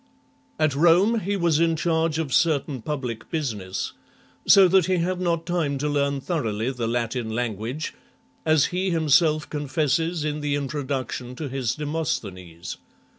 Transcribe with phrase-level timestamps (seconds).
[0.57, 3.93] At Rome, he was in charge of certain public business,
[4.47, 7.93] so that he had not time to learn thoroughly the Latin language,
[8.43, 12.77] as he himself con fesses in the introduction to his Demosthenes.